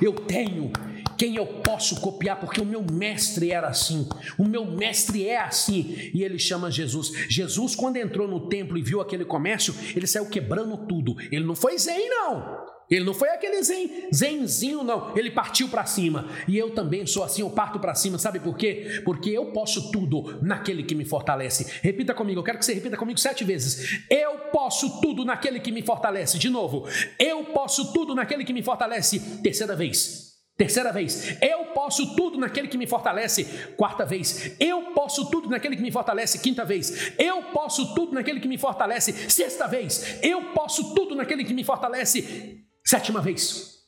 [0.00, 0.72] Eu tenho
[1.16, 6.10] quem eu posso copiar, porque o meu mestre era assim, o meu mestre é assim,
[6.12, 7.12] e ele chama Jesus.
[7.28, 11.16] Jesus, quando entrou no templo e viu aquele comércio, ele saiu quebrando tudo.
[11.30, 12.63] Ele não foi zen, não.
[12.90, 15.16] Ele não foi aquele zen, zenzinho, não.
[15.16, 16.28] Ele partiu para cima.
[16.46, 18.18] E eu também sou assim, eu parto para cima.
[18.18, 19.02] Sabe por quê?
[19.04, 21.80] Porque eu posso tudo naquele que me fortalece.
[21.82, 24.04] Repita comigo, eu quero que você repita comigo sete vezes.
[24.10, 26.38] Eu posso tudo naquele que me fortalece.
[26.38, 26.86] De novo,
[27.18, 29.40] eu posso tudo naquele que me fortalece.
[29.42, 30.34] Terceira vez.
[30.56, 33.42] Terceira vez, eu posso tudo naquele que me fortalece.
[33.76, 36.38] Quarta vez, eu posso tudo naquele que me fortalece.
[36.38, 39.12] Quinta vez, eu posso tudo naquele que me fortalece.
[39.28, 42.62] Sexta vez, eu posso tudo naquele que me fortalece.
[42.86, 43.78] Sétima vez,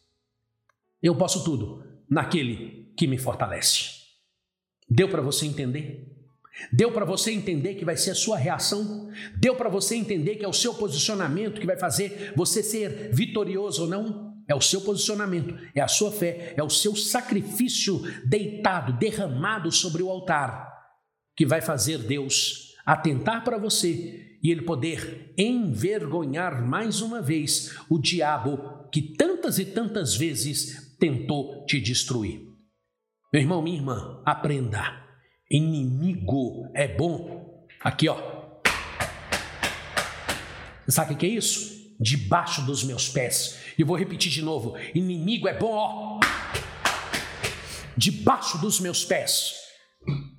[1.03, 3.90] eu posso tudo naquele que me fortalece.
[4.88, 6.16] Deu para você entender?
[6.72, 9.11] Deu para você entender que vai ser a sua reação?
[9.36, 13.82] Deu para você entender que é o seu posicionamento que vai fazer você ser vitorioso
[13.82, 14.34] ou não?
[14.49, 20.03] É o seu posicionamento, é a sua fé, é o seu sacrifício deitado, derramado sobre
[20.03, 20.72] o altar,
[21.36, 27.99] que vai fazer Deus atentar para você e ele poder envergonhar mais uma vez o
[27.99, 32.42] diabo que tantas e tantas vezes tentou te destruir.
[33.32, 35.05] Meu irmão, minha irmã, aprenda.
[35.51, 37.66] Inimigo é bom.
[37.82, 38.16] Aqui, ó.
[40.86, 41.97] Sabe o que é isso?
[41.99, 43.59] Debaixo dos meus pés.
[43.76, 46.20] E vou repetir de novo: inimigo é bom, ó.
[47.97, 49.55] Debaixo dos meus pés.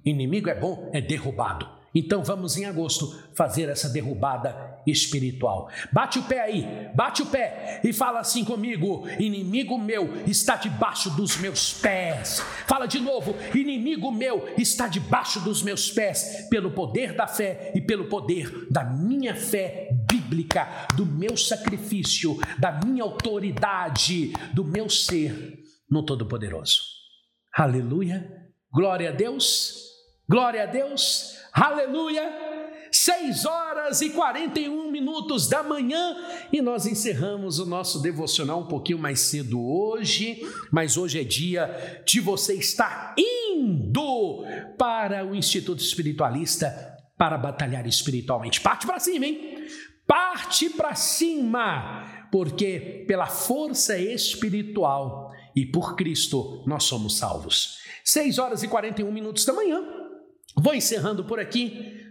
[0.05, 1.76] Inimigo é bom, é derrubado.
[1.97, 5.67] Então vamos em agosto fazer essa derrubada espiritual.
[5.91, 11.09] Bate o pé aí, bate o pé e fala assim comigo: inimigo meu está debaixo
[11.09, 12.39] dos meus pés.
[12.67, 17.81] Fala de novo: inimigo meu está debaixo dos meus pés, pelo poder da fé e
[17.81, 25.63] pelo poder da minha fé bíblica, do meu sacrifício, da minha autoridade, do meu ser
[25.89, 26.77] no Todo-Poderoso.
[27.51, 28.31] Aleluia,
[28.71, 29.73] glória a Deus,
[30.29, 31.36] glória a Deus.
[31.59, 32.31] Aleluia!
[32.91, 36.15] 6 horas e 41 minutos da manhã
[36.53, 42.03] e nós encerramos o nosso devocional um pouquinho mais cedo hoje, mas hoje é dia
[42.05, 44.45] de você estar indo
[44.77, 48.61] para o Instituto Espiritualista para batalhar espiritualmente.
[48.61, 49.67] Parte para cima, hein?
[50.05, 57.79] Parte para cima, porque pela força espiritual e por Cristo nós somos salvos.
[58.03, 59.96] 6 horas e 41 minutos da manhã.
[60.55, 62.05] Vou encerrando por aqui.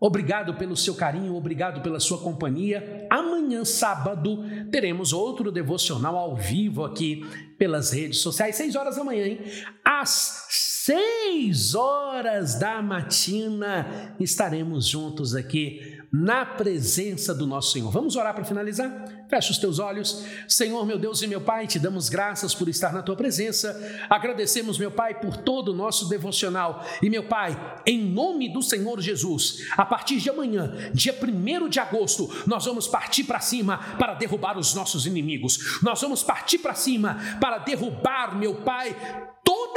[0.00, 3.08] Obrigado pelo seu carinho, obrigado pela sua companhia.
[3.10, 7.26] Amanhã, sábado, teremos outro devocional ao vivo aqui
[7.58, 9.40] pelas redes sociais, seis horas da manhã, hein?
[9.84, 17.90] Às seis horas da matina estaremos juntos aqui na presença do nosso Senhor.
[17.90, 19.17] Vamos orar para finalizar?
[19.28, 20.24] Fecha os teus olhos.
[20.48, 23.78] Senhor, meu Deus e meu Pai, te damos graças por estar na tua presença.
[24.08, 26.82] Agradecemos, meu Pai, por todo o nosso devocional.
[27.02, 31.78] E, meu Pai, em nome do Senhor Jesus, a partir de amanhã, dia 1 de
[31.78, 35.78] agosto, nós vamos partir para cima para derrubar os nossos inimigos.
[35.82, 38.96] Nós vamos partir para cima para derrubar, meu Pai,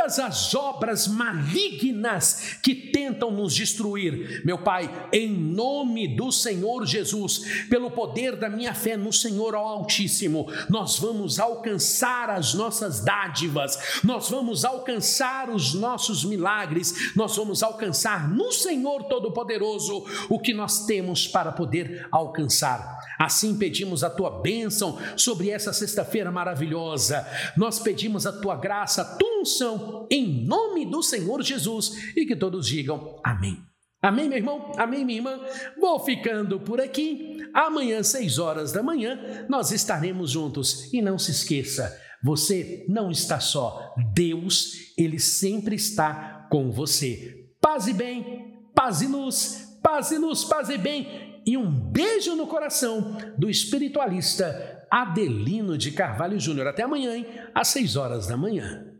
[0.01, 4.41] todas as obras malignas que tentam nos destruir.
[4.43, 10.47] Meu Pai, em nome do Senhor Jesus, pelo poder da minha fé no Senhor Altíssimo,
[10.69, 18.27] nós vamos alcançar as nossas dádivas, nós vamos alcançar os nossos milagres, nós vamos alcançar
[18.27, 22.99] no Senhor Todo-Poderoso o que nós temos para poder alcançar.
[23.19, 27.23] Assim pedimos a tua bênção sobre essa sexta-feira maravilhosa.
[27.55, 32.35] Nós pedimos a tua graça, a tua unção, em nome do Senhor Jesus, e que
[32.35, 33.57] todos digam amém.
[34.01, 34.71] Amém, meu irmão?
[34.77, 35.39] Amém, minha irmã?
[35.79, 37.37] Vou ficando por aqui.
[37.53, 40.91] Amanhã, seis horas da manhã, nós estaremos juntos.
[40.91, 43.93] E não se esqueça, você não está só.
[44.13, 47.47] Deus, Ele sempre está com você.
[47.61, 51.41] Paz e bem, paz e luz, paz e luz, paz e bem.
[51.45, 56.67] E um beijo no coração do espiritualista Adelino de Carvalho Júnior.
[56.67, 57.27] Até amanhã, hein?
[57.53, 58.90] às seis horas da manhã.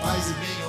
[0.00, 0.59] Paz e bem